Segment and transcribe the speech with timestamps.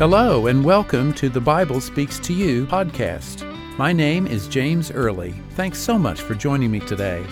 [0.00, 3.44] Hello, and welcome to the Bible Speaks to You podcast.
[3.76, 5.32] My name is James Early.
[5.50, 7.22] Thanks so much for joining me today.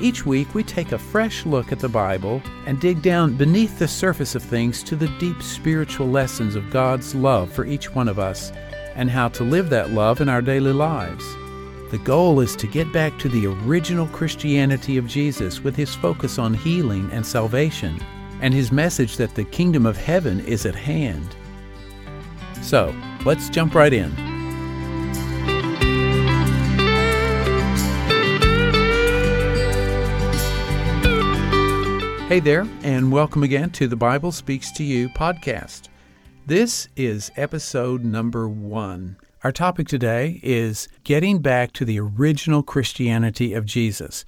[0.00, 3.88] Each week, we take a fresh look at the Bible and dig down beneath the
[3.88, 8.20] surface of things to the deep spiritual lessons of God's love for each one of
[8.20, 8.52] us
[8.94, 11.24] and how to live that love in our daily lives.
[11.90, 16.38] The goal is to get back to the original Christianity of Jesus with his focus
[16.38, 18.00] on healing and salvation
[18.40, 21.34] and his message that the kingdom of heaven is at hand.
[22.62, 22.94] So,
[23.26, 24.10] let's jump right in.
[32.28, 35.88] Hey there, and welcome again to the Bible Speaks to You podcast.
[36.46, 39.18] This is episode number one.
[39.44, 44.24] Our topic today is getting back to the original Christianity of Jesus.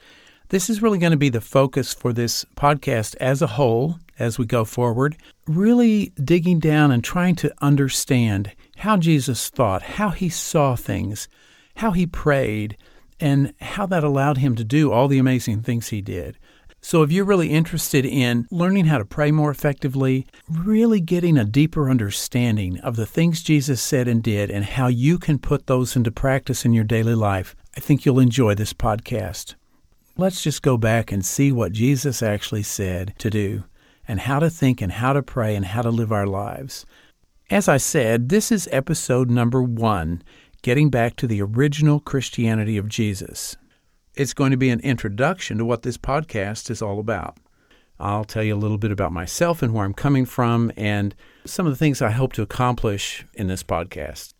[0.48, 4.38] This is really going to be the focus for this podcast as a whole as
[4.38, 10.28] we go forward, really digging down and trying to understand how Jesus thought, how he
[10.28, 11.28] saw things,
[11.76, 12.76] how he prayed,
[13.20, 16.38] and how that allowed him to do all the amazing things he did.
[16.80, 21.44] So, if you're really interested in learning how to pray more effectively, really getting a
[21.46, 25.96] deeper understanding of the things Jesus said and did, and how you can put those
[25.96, 29.54] into practice in your daily life, I think you'll enjoy this podcast.
[30.18, 33.64] Let's just go back and see what Jesus actually said to do,
[34.06, 36.86] and how to think, and how to pray, and how to live our lives.
[37.50, 40.22] As I said, this is episode number one
[40.62, 43.56] getting back to the original Christianity of Jesus.
[44.14, 47.36] It's going to be an introduction to what this podcast is all about.
[48.00, 51.66] I'll tell you a little bit about myself and where I'm coming from and some
[51.66, 54.32] of the things I hope to accomplish in this podcast.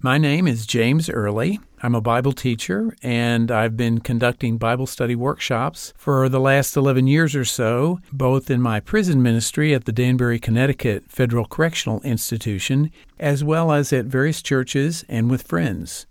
[0.00, 1.60] My name is James Early.
[1.82, 7.06] I'm a Bible teacher, and I've been conducting Bible study workshops for the last 11
[7.06, 12.90] years or so, both in my prison ministry at the Danbury, Connecticut Federal Correctional Institution,
[13.20, 16.06] as well as at various churches and with friends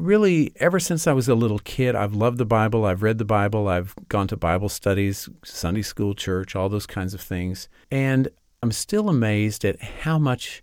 [0.00, 2.86] really, ever since I was a little kid, I've loved the Bible.
[2.86, 3.68] I've read the Bible.
[3.68, 7.68] I've gone to Bible studies, Sunday school, church, all those kinds of things.
[7.90, 8.28] And
[8.62, 10.62] I'm still amazed at how much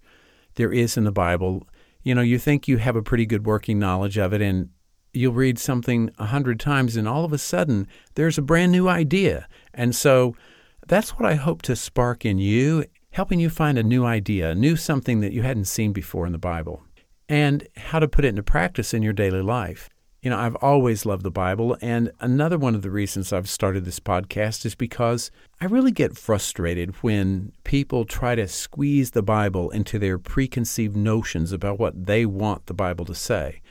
[0.56, 1.68] there is in the Bible.
[2.08, 4.70] You know, you think you have a pretty good working knowledge of it, and
[5.12, 7.86] you'll read something a hundred times, and all of a sudden,
[8.16, 9.46] there's a brand new idea.
[9.74, 10.34] And so
[10.88, 14.56] that's what I hope to spark in you, helping you find a new idea, a
[14.56, 16.82] new something that you hadn't seen before in the Bible
[17.28, 19.90] and how to put it into practice in your daily life.
[20.28, 23.86] You know, I've always loved the Bible, and another one of the reasons I've started
[23.86, 29.70] this podcast is because I really get frustrated when people try to squeeze the Bible
[29.70, 33.62] into their preconceived notions about what they want the Bible to say.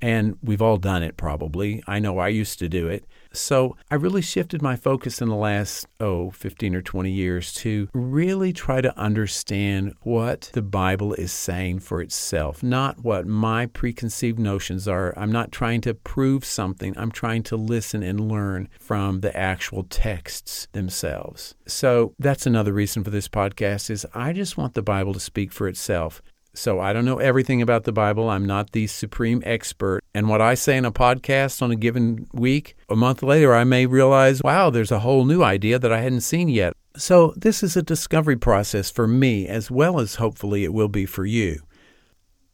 [0.00, 1.82] And we've all done it probably.
[1.86, 3.04] I know I used to do it.
[3.32, 7.88] So I really shifted my focus in the last, oh, 15 or 20 years to
[7.92, 14.38] really try to understand what the Bible is saying for itself, not what my preconceived
[14.38, 15.12] notions are.
[15.16, 19.84] I'm not trying to prove something, I'm trying to listen and learn from the actual
[19.84, 21.54] texts themselves.
[21.66, 25.52] So that's another reason for this podcast is I just want the Bible to speak
[25.52, 26.22] for itself.
[26.58, 28.28] So I don't know everything about the Bible.
[28.28, 30.02] I'm not the supreme expert.
[30.12, 33.64] And what I say in a podcast on a given week, a month later, I
[33.64, 36.72] may realize, wow, there's a whole new idea that I hadn't seen yet.
[36.96, 41.06] So this is a discovery process for me, as well as hopefully it will be
[41.06, 41.62] for you.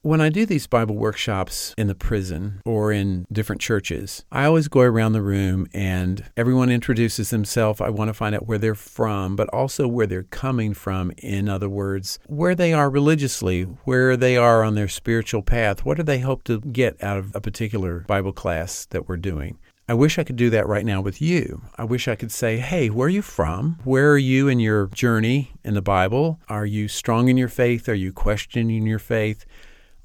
[0.04, 4.69] When I do these Bible workshops in the prison or in different churches, I always
[4.69, 7.81] go around the room and everyone introduces themselves.
[7.81, 11.10] I want to find out where they're from, but also where they're coming from.
[11.16, 15.87] In other words, where they are religiously, where they are on their spiritual path.
[15.87, 19.59] What do they hope to get out of a particular Bible class that we're doing?
[19.88, 21.62] I wish I could do that right now with you.
[21.78, 23.78] I wish I could say, hey, where are you from?
[23.84, 26.41] Where are you in your journey in the Bible?
[26.50, 27.88] Are you strong in your faith?
[27.88, 29.47] Are you questioning your faith?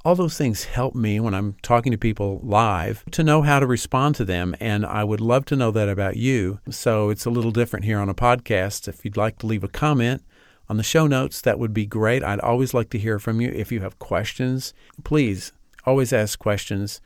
[0.10, 3.68] All those things help me when I'm talking to people live to know how to
[3.68, 4.56] respond to them.
[4.60, 6.60] And I would love to know that about you.
[6.68, 8.88] So it's a little different here on a podcast.
[8.88, 10.24] If you'd like to leave a comment
[10.68, 12.24] on the show notes, that would be great.
[12.24, 13.50] I'd always like to hear from you.
[13.50, 14.74] If you have questions,
[15.04, 15.54] please
[15.86, 17.02] always ask questions.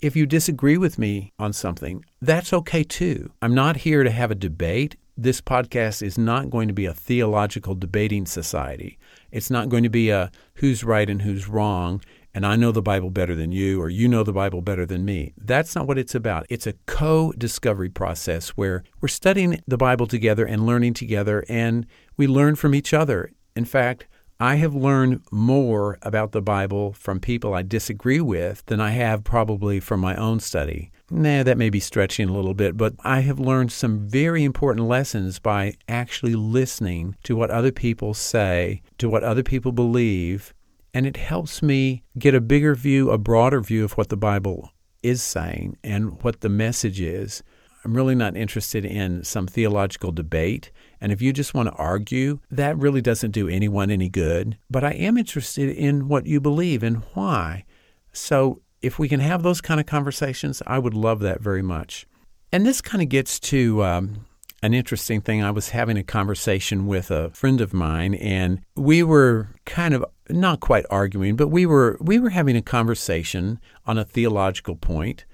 [0.00, 3.30] If you disagree with me on something, that's okay too.
[3.40, 4.96] I'm not here to have a debate.
[5.16, 8.98] This podcast is not going to be a theological debating society.
[9.30, 12.00] It's not going to be a who's right and who's wrong
[12.34, 15.04] and I know the Bible better than you, or you know the Bible better than
[15.04, 15.32] me.
[15.36, 16.46] That's not what it's about.
[16.48, 21.86] It's a co discovery process where we're studying the Bible together and learning together, and
[22.16, 23.32] we learn from each other.
[23.56, 24.06] In fact,
[24.42, 29.22] I have learned more about the Bible from people I disagree with than I have
[29.22, 30.90] probably from my own study.
[31.10, 34.86] Nah, that may be stretching a little bit, but I have learned some very important
[34.86, 40.54] lessons by actually listening to what other people say, to what other people believe,
[40.92, 44.70] And it helps me get a bigger view, a broader view of what the Bible
[45.02, 47.42] is saying and what the message is.
[47.84, 50.70] I'm really not interested in some theological debate.
[51.00, 54.58] And if you just want to argue, that really doesn't do anyone any good.
[54.68, 57.64] But I am interested in what you believe and why.
[58.12, 62.06] So if we can have those kind of conversations, I would love that very much.
[62.52, 64.26] And this kind of gets to um,
[64.62, 65.42] an interesting thing.
[65.42, 70.04] I was having a conversation with a friend of mine, and we were kind of
[70.28, 75.24] not quite arguing, but we were we were having a conversation on a theological point.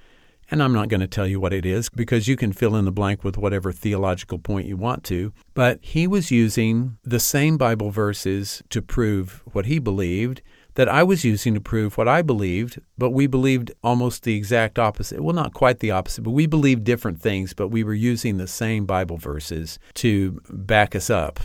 [0.48, 2.84] And I'm not going to tell you what it is because you can fill in
[2.84, 5.32] the blank with whatever theological point you want to.
[5.54, 10.42] But he was using the same Bible verses to prove what he believed
[10.76, 14.78] that I was using to prove what I believed, but we believed almost the exact
[14.78, 15.20] opposite.
[15.20, 18.46] Well, not quite the opposite, but we believed different things, but we were using the
[18.46, 21.40] same Bible verses to back us up.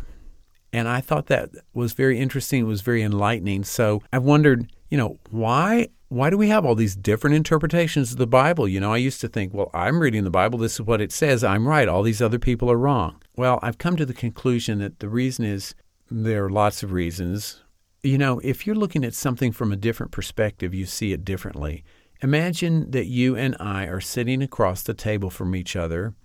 [0.73, 2.61] And I thought that was very interesting.
[2.61, 3.63] It was very enlightening.
[3.63, 8.17] So I wondered, you know, why why do we have all these different interpretations of
[8.17, 8.67] the Bible?
[8.67, 11.13] You know, I used to think, well, I'm reading the Bible, this is what it
[11.13, 13.21] says, I'm right, all these other people are wrong.
[13.37, 15.73] Well, I've come to the conclusion that the reason is
[16.09, 17.61] there are lots of reasons.
[18.03, 21.83] You know, if you're looking at something from a different perspective, you see it differently.
[22.24, 26.15] Imagine that you and I are sitting across the table from each other,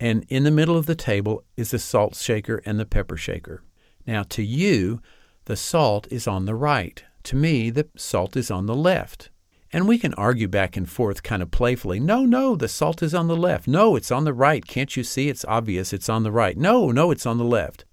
[0.00, 3.62] and in the middle of the table is the salt shaker and the pepper shaker.
[4.06, 5.00] Now, to you,
[5.44, 7.04] the salt is on the right.
[7.24, 9.30] To me, the salt is on the left.
[9.70, 12.00] And we can argue back and forth kind of playfully.
[12.00, 13.68] No, no, the salt is on the left.
[13.68, 14.66] No, it's on the right.
[14.66, 15.28] Can't you see?
[15.28, 16.56] It's obvious it's on the right.
[16.56, 17.84] No, no, it's on the left.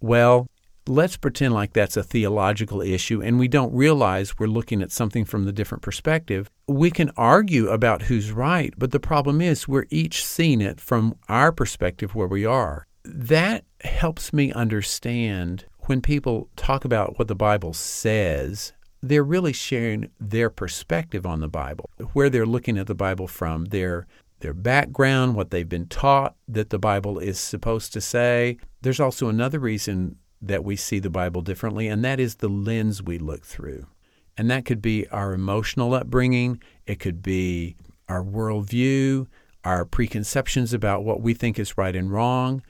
[0.00, 0.46] Well,
[0.88, 5.24] let's pretend like that's a theological issue and we don't realize we're looking at something
[5.24, 6.50] from the different perspective.
[6.68, 11.16] We can argue about who's right, but the problem is we're each seeing it from
[11.28, 12.86] our perspective where we are.
[13.04, 18.72] That helps me understand when people talk about what the Bible says,
[19.02, 23.66] they're really sharing their perspective on the Bible, where they're looking at the Bible from,
[23.66, 24.06] their
[24.40, 28.58] their background, what they've been taught that the Bible is supposed to say.
[28.82, 33.02] There's also another reason that we see the Bible differently, and that is the lens
[33.02, 33.86] we look through.
[34.36, 37.76] And that could be our emotional upbringing, it could be
[38.08, 39.26] our worldview,
[39.64, 42.62] our preconceptions about what we think is right and wrong.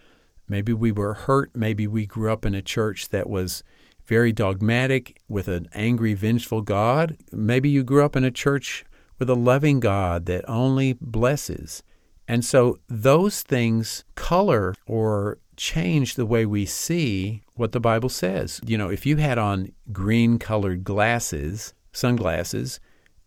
[0.49, 1.51] Maybe we were hurt.
[1.55, 3.63] Maybe we grew up in a church that was
[4.07, 7.17] very dogmatic with an angry, vengeful God.
[7.33, 8.85] Maybe you grew up in a church
[9.19, 11.83] with a loving God that only blesses.
[12.29, 18.61] And so those things color or change the way we see what the Bible says.
[18.65, 22.81] You know, if you had on green colored glasses, sunglasses,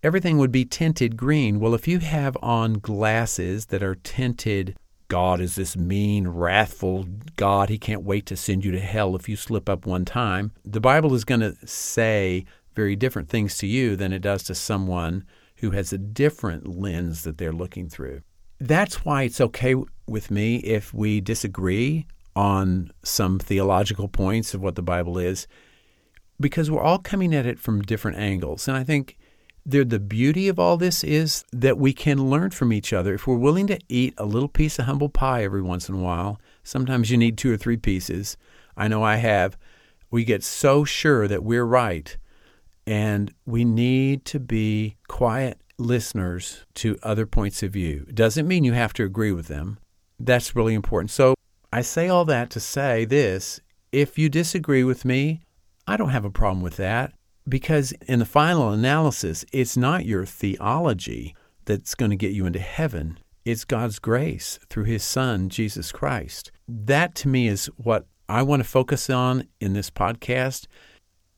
[0.04, 1.60] everything would be tinted green.
[1.60, 4.78] Well, if you have on glasses that are tinted,
[5.08, 7.06] God is this mean, wrathful
[7.36, 7.70] God.
[7.70, 10.52] He can't wait to send you to hell if you slip up one time.
[10.64, 12.46] The Bible is going to say
[12.76, 15.26] very different things to you than it does to someone
[15.58, 18.22] who has a different lens that they're looking through.
[18.60, 19.76] That's why it's okay
[20.08, 22.06] with me if we disagree
[22.40, 25.46] on some theological points of what the Bible is,
[26.40, 28.66] because we're all coming at it from different angles.
[28.66, 29.18] And I think
[29.66, 33.14] the, beauty of all this is that we can learn from each other.
[33.14, 36.00] If we're willing to eat a little piece of humble pie every once in a
[36.00, 38.38] while, sometimes you need two or three pieces.
[38.78, 39.58] I know I have.
[40.10, 42.16] We get so sure that we're right,
[42.88, 48.08] and we need to be quiet listeners to other points of view.
[48.14, 49.78] Doesn't mean you have to agree with them.
[50.18, 51.12] That's really important.
[51.12, 51.36] So
[51.72, 53.62] I say all that to say this
[53.92, 55.42] if you disagree with me,
[55.88, 57.14] I don't have a problem with that
[57.48, 61.36] because in the final analysis, it's not your theology
[61.66, 63.20] that's going to get you into heaven.
[63.46, 66.52] It's God's grace through His Son, Jesus Christ.
[66.68, 70.68] That to me is what I want to focus on in this podcast.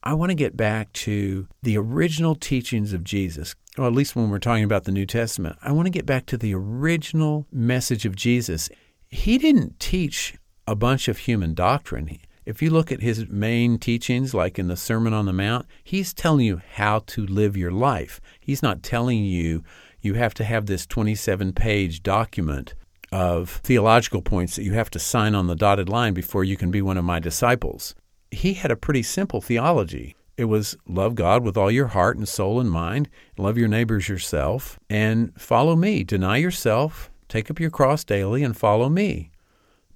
[0.03, 4.29] I want to get back to the original teachings of Jesus, or at least when
[4.29, 5.57] we're talking about the New Testament.
[5.61, 8.69] I want to get back to the original message of Jesus
[9.11, 12.17] he didn't teach a bunch of human doctrine.
[12.45, 16.13] If you look at his main teachings, like in the Sermon on the Mount, he's
[16.13, 18.19] telling you how to live your life.
[18.39, 19.63] He's not telling you
[19.99, 22.73] you have to have this 27 page document
[23.11, 26.71] of theological points that you have to sign on the dotted line before you can
[26.71, 27.93] be one of my disciples.
[28.31, 30.15] He had a pretty simple theology.
[30.37, 34.07] It was love God with all your heart and soul and mind, love your neighbors
[34.07, 36.03] yourself, and follow me.
[36.03, 39.31] Deny yourself, Take up your cross daily and follow me.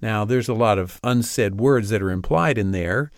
[0.00, 3.10] Now, there's a lot of unsaid words that are implied in there.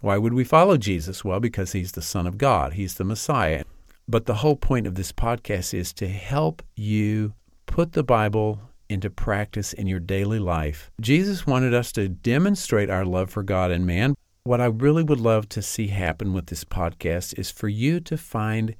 [0.00, 1.24] Why would we follow Jesus?
[1.24, 3.62] Well, because he's the Son of God, he's the Messiah.
[4.08, 7.34] But the whole point of this podcast is to help you
[7.66, 10.90] put the Bible into practice in your daily life.
[11.00, 15.20] Jesus wanted us to demonstrate our love for God and man what I really would
[15.20, 18.74] love to see happen with this podcast is for you to find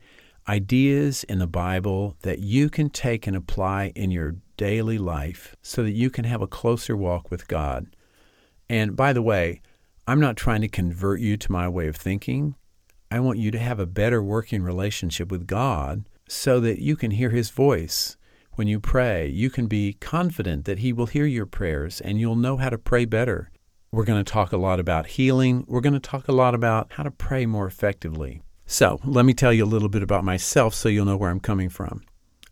[0.51, 5.85] ideas in the Bible that you can take and apply in your daily life so
[5.85, 7.87] that you can have a closer walk with God.
[8.69, 9.63] And by the way,
[10.09, 12.57] I'm not trying to convert you to my way of thinking.
[13.13, 17.13] I want you to have a better working relationship with God so that you can
[17.13, 18.17] hear His voice.
[18.55, 22.35] When you pray, you can be confident that He will hear your prayers and you'll
[22.35, 23.53] know how to pray better.
[23.93, 25.65] We're going to talk a lot about healing.
[25.69, 28.43] We're going to talk a lot about how to pray more effectively.
[28.73, 31.41] So, let me tell you a little bit about myself so you'll know where I'm
[31.41, 32.05] coming from.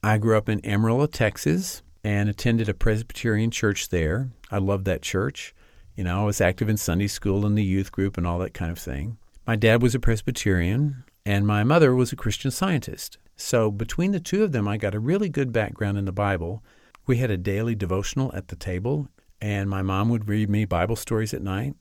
[0.03, 4.31] I grew up in Amarillo, Texas, and attended a Presbyterian church there.
[4.51, 5.55] I loved that church.
[5.95, 8.53] You know, I was active in Sunday school and the youth group and all that
[8.53, 9.17] kind of thing.
[9.47, 13.19] My dad was a Presbyterian, and my mother was a Christian scientist.
[13.37, 16.65] So, between the two of them, I got a really good background in the Bible.
[17.07, 19.07] We had a daily devotional at the table,
[19.41, 21.77] and my mom would read me Bible stories at night.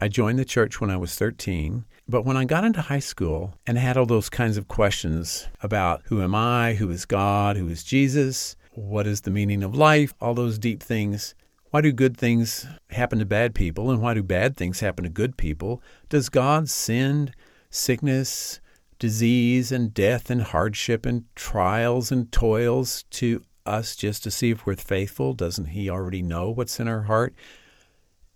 [0.00, 3.54] I joined the church when I was 13, but when I got into high school
[3.66, 7.68] and had all those kinds of questions about who am I, who is God, who
[7.68, 11.34] is Jesus, what is the meaning of life, all those deep things,
[11.70, 15.10] why do good things happen to bad people and why do bad things happen to
[15.10, 15.82] good people?
[16.08, 17.32] Does God send
[17.70, 18.60] sickness,
[18.98, 24.66] disease, and death, and hardship, and trials and toils to us just to see if
[24.66, 25.32] we're faithful?
[25.32, 27.34] Doesn't He already know what's in our heart?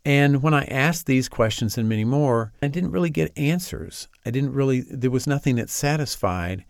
[0.05, 4.09] And when I asked these questions and many more, I didn't really get answers.
[4.25, 6.65] I didn't really, there was nothing that satisfied.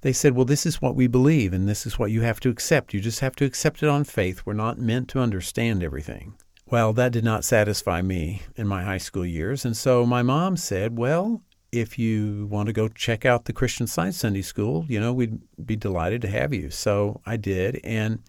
[0.00, 2.48] They said, well, this is what we believe, and this is what you have to
[2.48, 2.92] accept.
[2.92, 4.42] You just have to accept it on faith.
[4.44, 6.34] We're not meant to understand everything.
[6.66, 9.64] Well, that did not satisfy me in my high school years.
[9.64, 13.86] And so my mom said, well, if you want to go check out the Christian
[13.86, 16.70] Science Sunday School, you know, we'd be delighted to have you.
[16.70, 18.20] So I did, and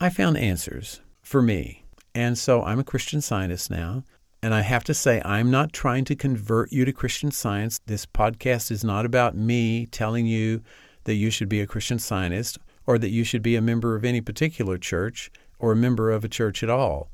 [0.00, 1.79] I found answers for me.
[2.14, 4.04] And so I'm a Christian scientist now.
[4.42, 7.78] And I have to say, I'm not trying to convert you to Christian science.
[7.86, 10.62] This podcast is not about me telling you
[11.04, 14.04] that you should be a Christian scientist or that you should be a member of
[14.04, 17.10] any particular church or a member of a church at all.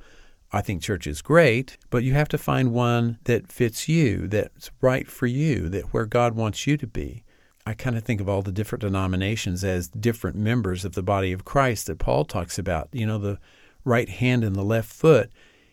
[0.52, 4.70] I think church is great, but you have to find one that fits you, that's
[4.80, 7.24] right for you, that where God wants you to be.
[7.66, 11.32] I kind of think of all the different denominations as different members of the body
[11.32, 12.88] of Christ that Paul talks about.
[12.92, 13.38] You know, the
[13.86, 15.30] right hand and the left foot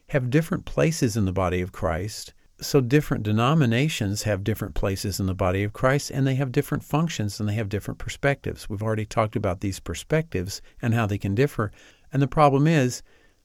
[0.09, 2.33] have different places in the body of Christ.
[2.61, 6.83] So different denominations have different places in the body of Christ and they have different
[6.83, 8.69] functions and they have different perspectives.
[8.69, 11.71] We've already talked about these perspectives and how they can differ.
[12.13, 13.01] And the problem is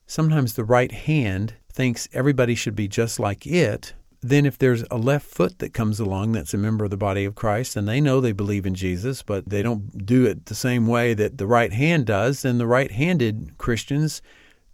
[0.06, 3.94] sometimes the right hand thinks everybody should be just like it.
[4.20, 7.25] Then, if there's a left foot that comes along that's a member of the body
[7.25, 10.56] of Christ and they know they believe in Jesus, but they don't do it the
[10.56, 14.20] same way that the right hand does, then the right handed Christians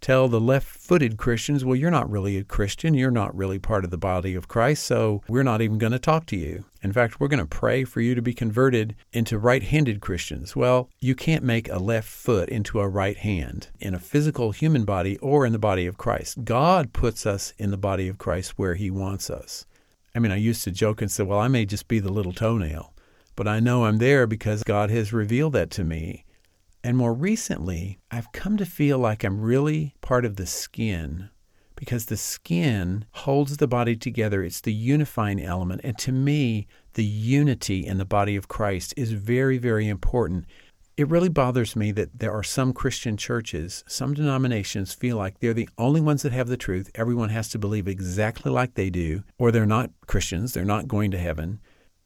[0.05, 2.93] tell the left footed Christians, well, you're not really a Christian.
[2.93, 5.97] You're not really part of the body of Christ, so we're not even going to
[5.97, 6.63] talk to you.
[6.83, 10.55] In fact, we're going to pray for you to be converted into right handed Christians.
[10.55, 14.85] Well, you can't make a left foot into a right hand in a physical human
[14.85, 16.45] body or in the body of Christ.
[16.45, 19.65] God puts us in the body of Christ where He wants us.
[20.13, 22.31] I mean, I used to joke and say, well, I may just be the little
[22.31, 22.93] toenail,
[23.35, 26.25] but I know I'm there because God has revealed that to me.
[26.85, 31.31] And more recently, I've come to feel like I'm really part of the skin
[31.75, 34.43] because the skin holds the body together.
[34.43, 35.81] It's the unifying element.
[35.83, 40.45] And to me, the unity in the body of Christ is very, very important.
[40.95, 45.55] It really bothers me that there are some Christian churches, some denominations feel like they're
[45.55, 46.91] the only ones that have the truth.
[46.93, 51.09] Everyone has to believe exactly like they do, or they're not Christians, they're not going
[51.09, 51.61] to heaven.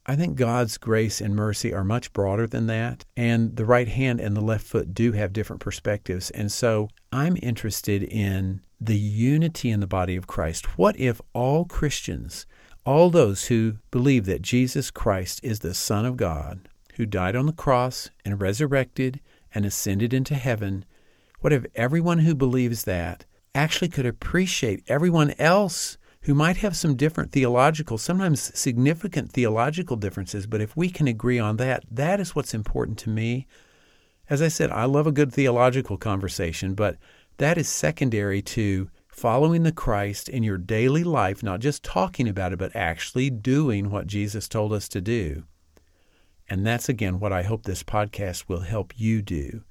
[0.09, 3.05] I think God's grace and mercy are much broader than that.
[3.15, 6.31] And the right hand and the left foot do have different perspectives.
[6.31, 10.79] And so I'm interested in the unity in the body of Christ.
[10.79, 12.47] What if all Christians,
[12.87, 17.45] all those who believe that Jesus Christ is the Son of God, who died on
[17.45, 19.19] the cross and resurrected
[19.53, 20.85] and ascended into heaven,
[21.41, 26.95] what if everyone who believes that actually could appreciate everyone else who might have some
[26.95, 32.35] different theological, sometimes significant theological differences, but if we can agree on that, that is
[32.35, 33.47] what's important to me.
[34.29, 36.97] As I said, I love a good theological conversation, but
[37.37, 42.53] that is secondary to following the Christ in your daily life, not just talking about
[42.53, 45.45] it, but actually doing what Jesus told us to do.
[46.47, 49.63] And that's again what I hope this podcast will help you do.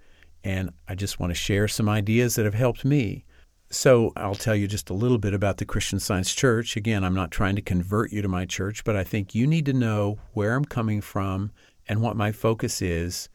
[0.42, 3.24] And I just want to share some ideas that have helped me.
[3.70, 6.74] So I'll tell you just a little bit about the Christian Science Church.
[6.74, 9.66] Again, I'm not trying to convert you to my church, but I think you need
[9.66, 11.52] to know where I'm coming from
[11.86, 13.28] and what my focus is.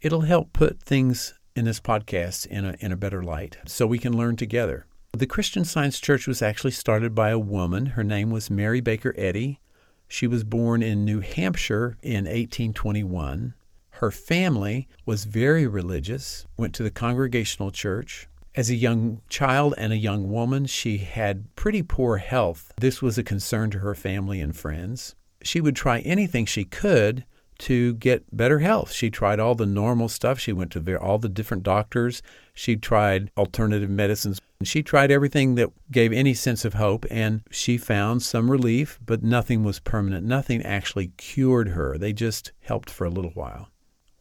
[0.00, 3.98] It'll help put things in this podcast in a, in a better light so we
[3.98, 4.86] can learn together.
[5.12, 7.86] The Christian Science Church was actually started by a woman.
[7.86, 9.60] Her name was Mary Baker Eddy.
[10.08, 13.54] She was born in New Hampshire in 1821.
[13.90, 18.28] Her family was very religious, went to the Congregational Church.
[18.56, 22.72] As a young child and a young woman, she had pretty poor health.
[22.80, 25.14] This was a concern to her family and friends.
[25.42, 27.24] She would try anything she could
[27.60, 28.90] to get better health.
[28.90, 30.40] She tried all the normal stuff.
[30.40, 32.22] She went to all the different doctors.
[32.52, 34.40] She tried alternative medicines.
[34.64, 39.22] She tried everything that gave any sense of hope, and she found some relief, but
[39.22, 40.26] nothing was permanent.
[40.26, 41.96] Nothing actually cured her.
[41.96, 43.68] They just helped for a little while.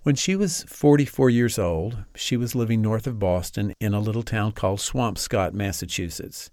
[0.10, 4.24] When she was 44 years old, she was living north of Boston in a little
[4.24, 6.50] town called Swampscott, Massachusetts.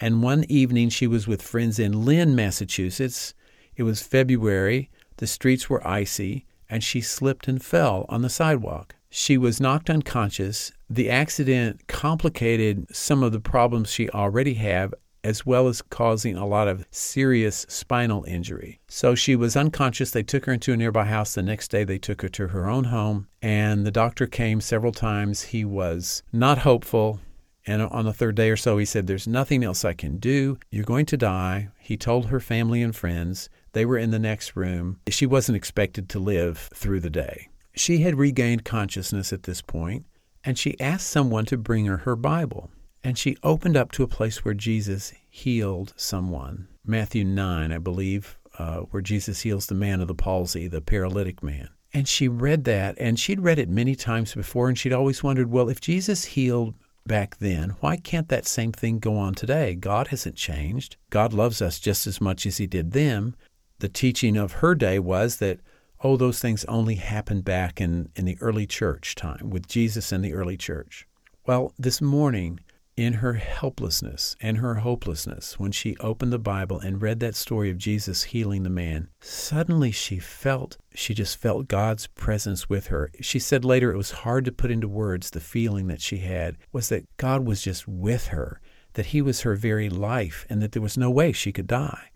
[0.00, 3.34] And one evening she was with friends in Lynn, Massachusetts.
[3.76, 8.96] It was February, the streets were icy, and she slipped and fell on the sidewalk.
[9.10, 10.72] She was knocked unconscious.
[10.90, 14.92] The accident complicated some of the problems she already had
[15.28, 18.80] as well as causing a lot of serious spinal injury.
[18.88, 20.10] So she was unconscious.
[20.10, 21.34] They took her into a nearby house.
[21.34, 24.92] The next day, they took her to her own home, and the doctor came several
[24.92, 25.42] times.
[25.42, 27.20] He was not hopeful.
[27.66, 30.58] And on the third day or so, he said, There's nothing else I can do.
[30.70, 31.68] You're going to die.
[31.78, 33.50] He told her family and friends.
[33.72, 34.98] They were in the next room.
[35.10, 37.48] She wasn't expected to live through the day.
[37.74, 40.06] She had regained consciousness at this point,
[40.42, 42.70] and she asked someone to bring her her Bible.
[43.04, 46.68] And she opened up to a place where Jesus healed someone.
[46.84, 51.42] Matthew 9, I believe, uh, where Jesus heals the man of the palsy, the paralytic
[51.42, 51.68] man.
[51.94, 55.50] And she read that, and she'd read it many times before, and she'd always wondered,
[55.50, 56.74] well, if Jesus healed
[57.06, 59.74] back then, why can't that same thing go on today?
[59.74, 60.96] God hasn't changed.
[61.10, 63.34] God loves us just as much as He did them.
[63.78, 65.60] The teaching of her day was that,
[66.02, 70.24] oh, those things only happened back in, in the early church time with Jesus and
[70.24, 71.06] the early church.
[71.46, 72.60] Well, this morning,
[72.98, 77.70] in her helplessness and her hopelessness, when she opened the Bible and read that story
[77.70, 83.12] of Jesus healing the man, suddenly she felt, she just felt God's presence with her.
[83.20, 86.56] She said later it was hard to put into words the feeling that she had,
[86.72, 88.60] was that God was just with her,
[88.94, 92.10] that He was her very life, and that there was no way she could die.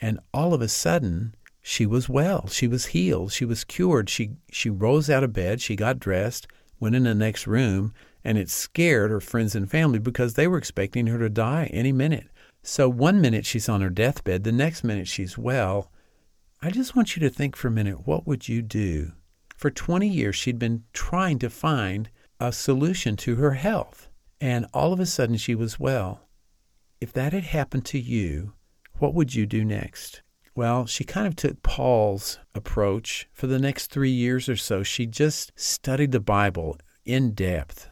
[0.00, 2.46] And all of a sudden, she was well.
[2.46, 3.32] She was healed.
[3.32, 4.08] She was cured.
[4.08, 5.60] She, she rose out of bed.
[5.60, 6.46] She got dressed,
[6.78, 7.92] went in the next room,
[8.24, 11.92] and it scared her friends and family because they were expecting her to die any
[11.92, 12.28] minute.
[12.62, 15.90] So one minute she's on her deathbed, the next minute she's well.
[16.60, 19.12] I just want you to think for a minute what would you do?
[19.56, 24.08] For 20 years, she'd been trying to find a solution to her health,
[24.40, 26.28] and all of a sudden she was well.
[27.00, 28.54] If that had happened to you,
[28.98, 30.22] what would you do next?
[30.54, 33.28] Well, she kind of took Paul's approach.
[33.32, 37.88] For the next three years or so, she just studied the Bible in depth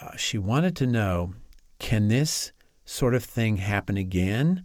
[0.00, 1.34] uh, she wanted to know
[1.78, 2.52] can this
[2.84, 4.64] sort of thing happen again?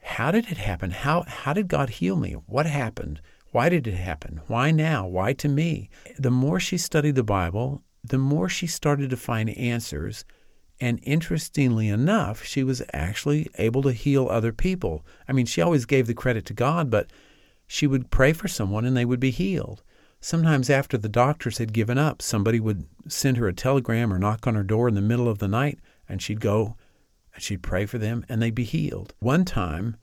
[0.00, 0.90] How did it happen?
[0.90, 2.32] How, how did God heal me?
[2.32, 3.20] What happened?
[3.50, 4.40] Why did it happen?
[4.46, 5.06] Why now?
[5.06, 5.90] Why to me?
[6.18, 10.24] The more she studied the Bible, the more she started to find answers.
[10.80, 15.04] And interestingly enough, she was actually able to heal other people.
[15.26, 17.10] I mean, she always gave the credit to God, but
[17.66, 19.82] she would pray for someone and they would be healed.
[20.20, 24.46] Sometimes, after the doctors had given up, somebody would send her a telegram or knock
[24.46, 25.78] on her door in the middle of the night,
[26.08, 26.76] and she'd go
[27.34, 29.14] and she'd pray for them, and they'd be healed.
[29.20, 29.96] One time,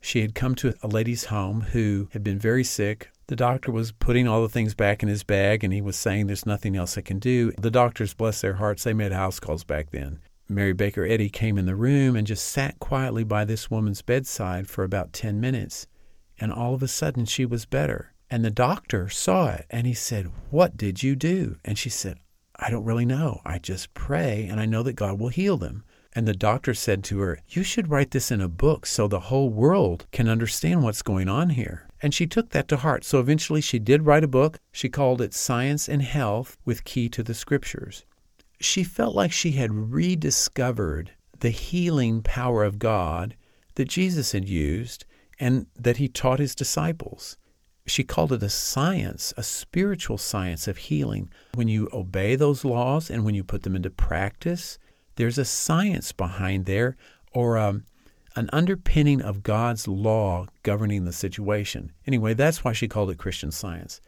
[0.00, 3.10] she had come to a lady's home who had been very sick.
[3.28, 6.26] The doctor was putting all the things back in his bag, and he was saying,
[6.26, 7.52] There's nothing else I can do.
[7.52, 10.18] The doctors, bless their hearts, they made house calls back then.
[10.48, 14.68] Mary Baker Eddy came in the room and just sat quietly by this woman's bedside
[14.68, 15.86] for about 10 minutes.
[16.38, 18.13] And all of a sudden, she was better.
[18.30, 21.56] And the doctor saw it and he said, What did you do?
[21.64, 22.18] And she said,
[22.56, 23.40] I don't really know.
[23.44, 25.84] I just pray and I know that God will heal them.
[26.14, 29.20] And the doctor said to her, You should write this in a book so the
[29.20, 31.88] whole world can understand what's going on here.
[32.00, 33.04] And she took that to heart.
[33.04, 34.58] So eventually she did write a book.
[34.70, 38.04] She called it Science and Health with Key to the Scriptures.
[38.60, 41.10] She felt like she had rediscovered
[41.40, 43.34] the healing power of God
[43.74, 45.04] that Jesus had used
[45.40, 47.36] and that he taught his disciples
[47.86, 51.30] she called it a science, a spiritual science of healing.
[51.54, 54.78] When you obey those laws and when you put them into practice,
[55.16, 56.96] there's a science behind there
[57.32, 57.84] or um,
[58.36, 61.92] an underpinning of God's law governing the situation.
[62.06, 64.00] Anyway, that's why she called it Christian science.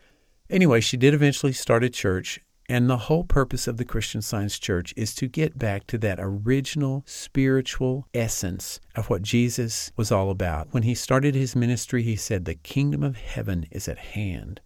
[0.48, 4.58] Anyway, she did eventually start a church and the whole purpose of the Christian Science
[4.58, 10.30] Church is to get back to that original spiritual essence of what Jesus was all
[10.30, 10.68] about.
[10.72, 14.60] When he started his ministry, he said, The kingdom of heaven is at hand.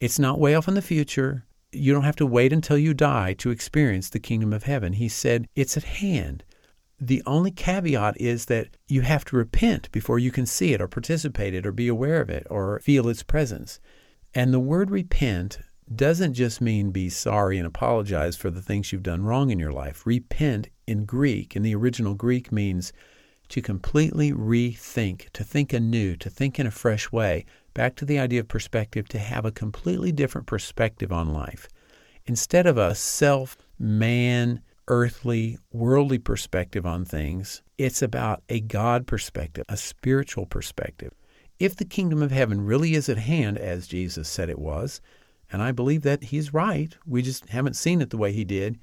[0.00, 1.44] It's not way off in the future.
[1.70, 4.94] You don't have to wait until you die to experience the kingdom of heaven.
[4.94, 6.44] He said, It's at hand.
[7.00, 10.88] The only caveat is that you have to repent before you can see it or
[10.88, 13.80] participate it or be aware of it or feel its presence.
[14.34, 15.58] And the word repent
[15.94, 19.72] doesn't just mean be sorry and apologize for the things you've done wrong in your
[19.72, 20.06] life.
[20.06, 22.92] Repent in Greek, in the original Greek, means
[23.48, 27.46] to completely rethink, to think anew, to think in a fresh way.
[27.74, 31.68] Back to the idea of perspective, to have a completely different perspective on life.
[32.26, 39.64] Instead of a self, man, earthly, worldly perspective on things, it's about a God perspective,
[39.68, 41.12] a spiritual perspective.
[41.58, 45.00] If the kingdom of heaven really is at hand, as Jesus said it was,
[45.50, 46.96] and I believe that he's right.
[47.06, 48.78] We just haven't seen it the way he did.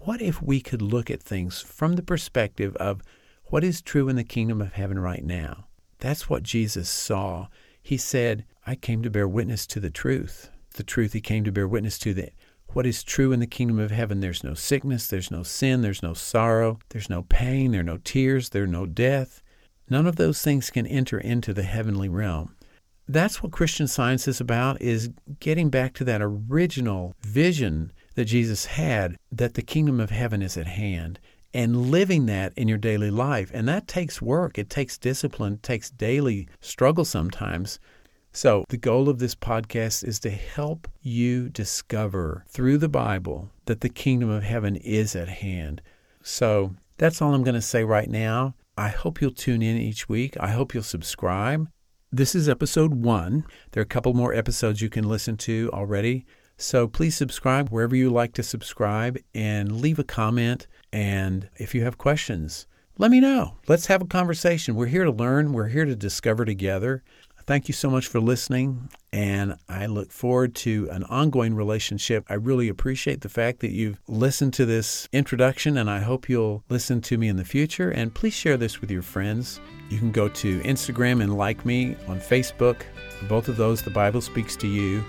[0.00, 3.02] What if we could look at things from the perspective of
[3.46, 5.66] what is true in the kingdom of heaven right now?
[5.98, 7.48] That's what Jesus saw.
[7.82, 10.50] He said, I came to bear witness to the truth.
[10.74, 12.32] The truth he came to bear witness to that
[12.72, 14.20] what is true in the kingdom of heaven.
[14.20, 17.98] There's no sickness, there's no sin, there's no sorrow, there's no pain, there are no
[17.98, 19.42] tears, there's no death.
[19.88, 22.54] None of those things can enter into the heavenly realm
[23.08, 28.66] that's what Christian Science is about is getting back to that original vision that Jesus
[28.66, 31.18] had that the kingdom of heaven is at hand
[31.54, 33.50] and living that in your daily life.
[33.54, 37.80] And that takes work, it takes discipline, it takes daily struggle sometimes.
[38.32, 43.80] So, the goal of this podcast is to help you discover through the Bible that
[43.80, 45.80] the kingdom of heaven is at hand.
[46.22, 48.54] So, that's all I'm going to say right now.
[48.76, 50.36] I hope you'll tune in each week.
[50.38, 51.68] I hope you'll subscribe.
[52.10, 53.44] This is episode one.
[53.72, 56.24] There are a couple more episodes you can listen to already.
[56.56, 60.66] So please subscribe wherever you like to subscribe and leave a comment.
[60.90, 62.66] And if you have questions,
[62.96, 63.58] let me know.
[63.68, 64.74] Let's have a conversation.
[64.74, 67.02] We're here to learn, we're here to discover together.
[67.48, 72.26] Thank you so much for listening, and I look forward to an ongoing relationship.
[72.28, 76.62] I really appreciate the fact that you've listened to this introduction, and I hope you'll
[76.68, 77.88] listen to me in the future.
[77.88, 79.60] And please share this with your friends.
[79.88, 82.82] You can go to Instagram and like me on Facebook.
[83.30, 85.02] Both of those, the Bible speaks to you.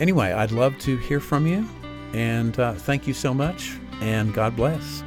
[0.00, 1.68] Anyway, I'd love to hear from you,
[2.14, 5.02] and uh, thank you so much, and God bless.